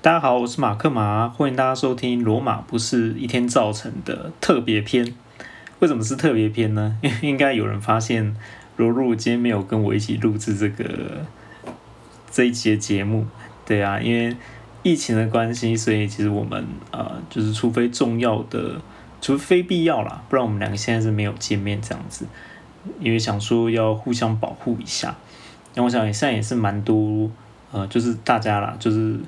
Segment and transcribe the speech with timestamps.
[0.00, 5.12] 大家好，我是马克马，欢迎大家收听《罗马不是一天造成的》特别篇。
[5.80, 6.96] 为什么是特别篇呢？
[7.02, 8.36] 因 为应该有人发现
[8.76, 11.26] 罗露今天没有跟我一起录制这个
[12.30, 13.26] 这一节节目。
[13.66, 14.36] 对啊，因为
[14.84, 18.80] 疫情的关系，所以其实我们呃，就是除非重要的，
[19.20, 22.24] 除非必要啦，不然我们两个现在是没有见面这样子。
[23.00, 25.16] 因为想说要互相保护一下。
[25.74, 27.28] 那我想现在也是蛮多
[27.72, 29.18] 呃，就是大家啦，就是。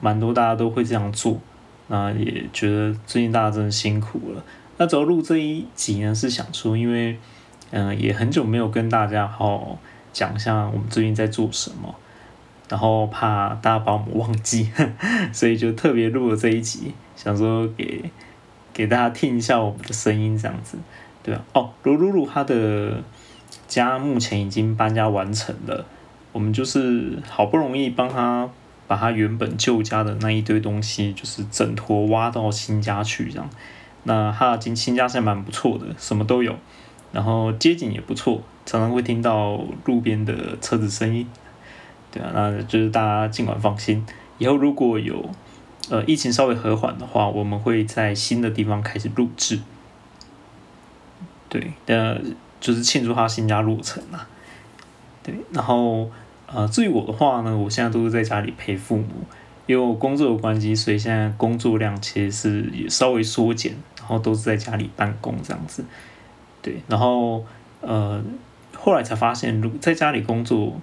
[0.00, 1.38] 蛮多大家都会这样做，
[1.88, 4.42] 那也觉得最近大家真的辛苦了。
[4.78, 7.18] 那走录这一集呢，是想说，因为
[7.70, 9.78] 嗯，也很久没有跟大家好好
[10.12, 11.94] 讲一下我们最近在做什么，
[12.68, 14.70] 然后怕大家把我们忘记，
[15.32, 18.10] 所以就特别录了这一集，想说给
[18.72, 20.78] 给大家听一下我们的声音，这样子，
[21.22, 23.02] 对啊，哦，罗露露她的
[23.68, 25.84] 家目前已经搬家完成了，
[26.32, 28.48] 我们就是好不容易帮她。
[28.90, 33.48] 把他原本旧家的那一堆东西，就是整坨挖到新家去，这样。
[34.02, 36.56] 那他的新新家是蛮不错的，什么都有，
[37.12, 41.24] 然后街景也不错，常常会听到路边的车子声音。
[42.10, 44.04] 对啊，那就是大家尽管放心，
[44.38, 45.30] 以后如果有
[45.88, 49.60] 呃疫情稍微和缓的话，我们会在新的地方开始录制。
[51.48, 52.18] 对，那
[52.60, 54.26] 就是庆祝他新家落成啊。
[55.22, 56.10] 对，然后。
[56.52, 59.06] 呃，至于我的话呢，我现在都是在家里陪父母，
[59.66, 65.84] 因为我工作的关系，所以现在工作量其实是也稍微缩减，然后都是在家里办公这样子。
[66.60, 67.44] 对，然后
[67.80, 68.20] 呃，
[68.76, 70.80] 后来才发现，如在家里工作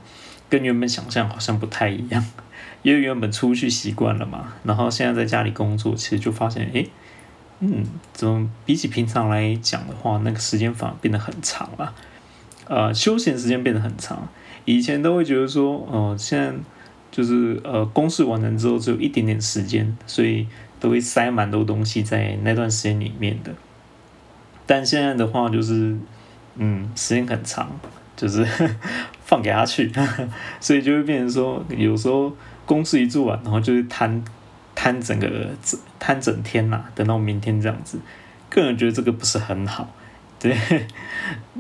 [0.50, 2.26] 跟原本想象好像不太一样，
[2.82, 6.86] 因为原本出去习惯了嘛，然后现在在家里工作，其实就发现，哎，
[7.60, 11.94] 嗯，怎么比起平常来讲的话，那个时间反而变得很长了，
[12.70, 14.30] 呃，休闲时间变得很长。
[14.68, 16.54] 以前都会觉得说，呃，现在
[17.10, 20.46] 就是呃，公事完成之后只有一点点时间，所以
[20.78, 23.54] 都会塞蛮多东西在那段时间里面的。
[24.66, 25.96] 但现在的话，就是
[26.58, 27.72] 嗯，时间很长，
[28.18, 28.46] 就是
[29.24, 29.90] 放给他去，
[30.60, 32.36] 所以就会变成说，有时候
[32.66, 34.22] 公事一做完，然后就是摊
[34.76, 35.48] 摊整个
[35.98, 37.98] 摊整天呐，等到明天这样子。
[38.50, 39.94] 个人觉得这个不是很好。
[40.40, 40.56] 对，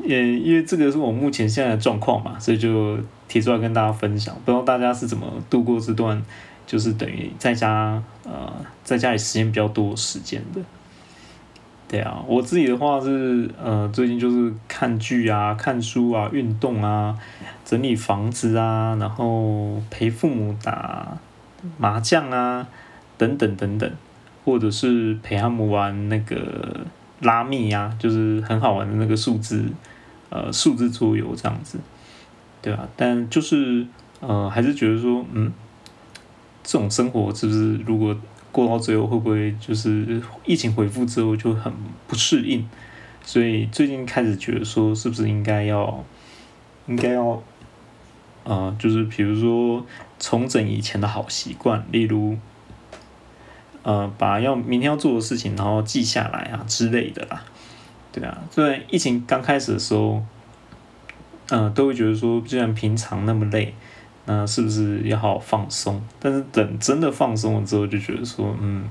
[0.03, 2.95] 也因为这个是我目前现在的状况嘛，所以就
[3.27, 4.35] 提出来跟大家分享。
[4.45, 6.21] 不知道大家是怎么度过这段，
[6.67, 10.61] 就是等于在家呃在家里时间比较多时间的。
[11.87, 17.17] 对啊，我自己的话是呃最近就是看剧啊、看书啊、运动啊、
[17.65, 21.17] 整理房子啊，然后陪父母打
[21.79, 22.67] 麻将啊
[23.17, 23.91] 等等等等，
[24.45, 26.85] 或者是陪他们玩那个。
[27.21, 29.65] 拉密呀，就是很好玩的那个数字，
[30.29, 31.79] 呃，数字桌游这样子，
[32.61, 33.85] 对啊，但就是
[34.19, 35.51] 呃，还是觉得说，嗯，
[36.63, 38.15] 这种生活是不是如果
[38.51, 41.73] 过到最后，会不会就是疫情恢复之后就很
[42.07, 42.67] 不适应？
[43.23, 46.03] 所以最近开始觉得说，是不是应该要，
[46.87, 47.41] 应该要，
[48.43, 49.85] 呃，就是比如说
[50.19, 52.37] 重整以前的好习惯，例如。
[53.87, 57.41] 呃，把要明天要做的事情，然后记下来啊之类的啦，
[58.11, 60.21] 对啊，对，疫情刚开始的时候，
[61.51, 63.73] 嗯，都会觉得说，既然平常那么累，
[64.25, 66.01] 那是不是要好好放松？
[66.19, 68.89] 但是等真的放松了之后，就觉得说，嗯，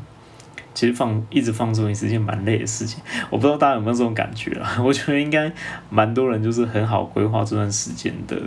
[0.73, 3.03] 其实放一直放松也是件蛮累的事情。
[3.29, 4.77] 我不知道大家有没有这种感觉啊？
[4.83, 5.53] 我觉得应该
[5.91, 8.41] 蛮多人就是很好规划这段时间的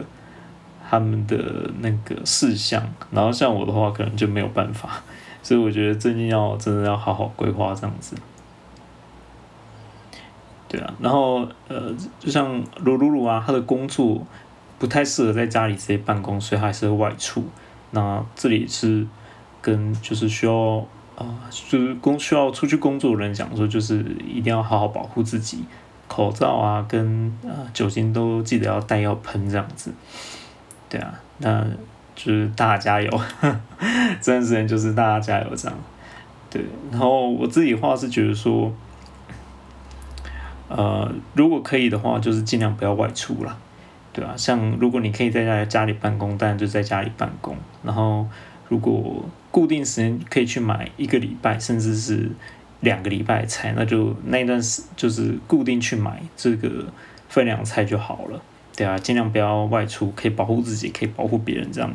[0.89, 5.03] 他们的那个事项，然后像我的话，可能就没有办法。
[5.49, 8.15] 所以我觉得最近要真的要好好规划这样子，
[10.67, 14.23] 对啊，然后呃，就像鲁鲁鲁啊，他的工作
[14.77, 17.43] 不太适合在家里直接办公，所以还是会外出。
[17.89, 19.07] 那这里是
[19.59, 25.63] 跟就是需要啊，就是工需要出去工作的人讲说，就是一定要好好保护自己，
[26.07, 29.91] 口罩啊跟呃酒精都记得要带要喷这样子，
[30.87, 31.65] 对啊，那。
[32.15, 33.09] 就是大家加油，
[34.21, 35.77] 这段时间就是大家加油这样，
[36.49, 36.63] 对。
[36.91, 38.73] 然后我自己话是觉得说，
[40.67, 43.57] 呃，如果可以的话，就是尽量不要外出啦，
[44.13, 44.33] 对吧？
[44.35, 47.55] 像如果你可以在家家里办公，当然就在家里办公。
[47.83, 48.27] 然后
[48.67, 52.29] 如果固定时间可以去买一个礼拜，甚至是
[52.81, 56.85] 两个礼拜菜，那就那段时就是固定去买这个
[57.27, 58.41] 分量菜就好了，
[58.75, 61.91] 对啊，尽量不要外出，可以保护自己，可以保护别人这样。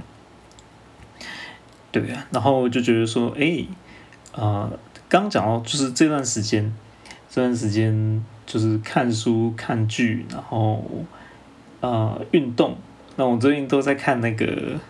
[1.94, 3.64] 对啊，然后就觉得说，哎，
[4.32, 4.68] 呃，
[5.08, 6.74] 刚讲到就是这段时间，
[7.30, 10.84] 这段时间就是看书、看剧，然后
[11.80, 12.76] 呃运动。
[13.14, 14.80] 那我最近都在看那个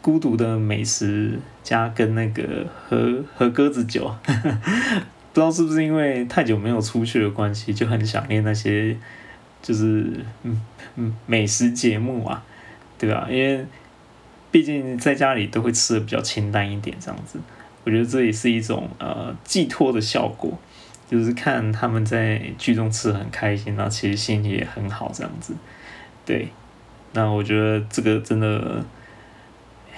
[0.00, 8.96] 孤独的美食家跟那个和和鸽子酒， 不知道是不是因为太久没有出去的关系，就很想念那些
[9.60, 10.58] 就是嗯
[10.96, 12.42] 嗯美食节目啊，
[12.96, 13.28] 对吧？
[13.30, 13.66] 因为
[14.50, 17.38] 毕竟在家里都会吃的比较清淡一点，这样子，
[17.84, 20.58] 我觉得这也是一种呃寄托的效果，
[21.10, 25.54] 就是看他们在剧中吃的很开心，那其实心情也很好，这样子，
[26.24, 26.48] 对。
[27.14, 28.84] 那我觉得这个真的，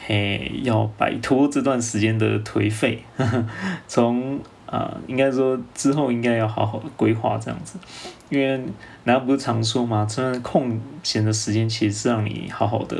[0.06, 3.02] 嘿，要摆脱这段时间的颓废，
[3.88, 7.80] 从啊，应该说之后应该要好好的规划这样子，
[8.28, 8.56] 因为
[9.02, 12.96] 难道不是常说嘛，这段空闲的时间其实是让你好好的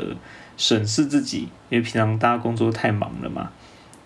[0.61, 3.49] 审视自己，因为平常大家工作太忙了嘛，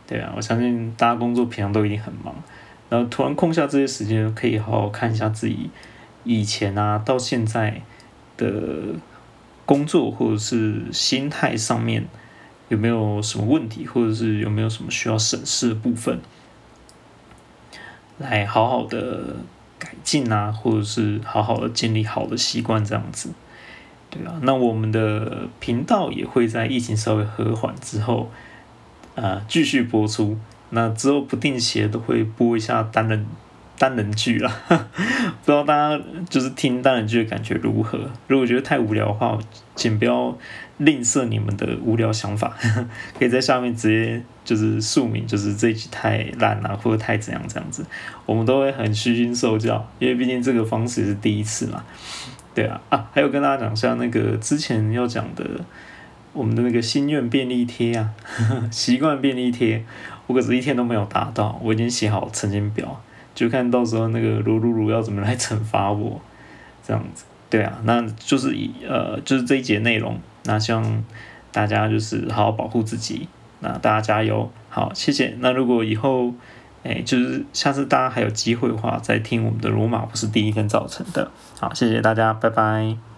[0.07, 2.33] 对啊，我相信大家工作平常都已经很忙，
[2.89, 5.69] 然后突然空下这些时间，可以好好看一下自己
[6.23, 7.81] 以前啊到现在
[8.37, 8.47] 的。
[9.67, 12.05] 工作或者是心态上面
[12.69, 16.19] 有没有什么问题，或者是有没有什么需要审视的部分，
[18.19, 19.37] 来好好的
[19.79, 23.31] 改进啊，或者是好好的建立好的习惯这样子，
[24.17, 28.31] 对啊，那我们的频道也会在疫情稍微和缓之后，
[29.15, 30.37] 呃，继续播出。
[30.69, 33.25] 那之后不定期都会播一下单人。
[33.77, 38.09] 单人剧啦， 不知道大家就是听单人剧的感觉如何？
[38.25, 39.37] 如果觉得太无聊的话，
[39.75, 40.33] 请不要
[40.77, 42.55] 吝啬你们的无聊想法，
[43.19, 47.85] 可以在下面直接就是署名，就是这一集太烂了，或者太怎样这样子，
[48.25, 51.83] 我们都会很虚心受教，因为毕竟这个方式是第一次嘛。
[52.55, 55.45] 对啊，啊，还有跟大家讲一下那个之前要讲的
[56.33, 58.09] 我们的那个心愿便利贴啊，
[58.71, 59.83] 习惯便利贴，
[60.25, 63.01] 我可是一天都没有达到，我已经写好成绩表。
[63.35, 66.21] 就看到时候那个卢鲁鲁要怎么来惩罚我，
[66.81, 71.03] 这样子，对啊，那就是以呃就是这一节内容，那希望
[71.51, 73.27] 大家就是好好保护自己，
[73.59, 75.35] 那大家加油，好，谢谢。
[75.39, 76.33] 那如果以后，
[76.85, 83.14] 哎，就是下次大家还有机会的话，再听我们的罗马不是第一天造成的，好，谢谢大家，拜拜。